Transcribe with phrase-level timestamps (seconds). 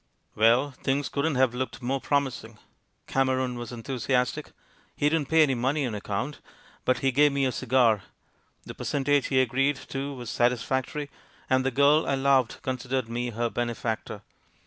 [0.33, 2.57] "Well, things couldn't have looked more prom ising.
[3.05, 4.47] Cameron was enthusiastic—
[4.99, 6.41] ^he didn't pay any money on account,
[6.85, 8.01] but he gave me a cigar—
[8.65, 11.11] the percentage he agreed to was satisfactory,
[11.51, 14.23] and the girl I loved considered me her benefactor.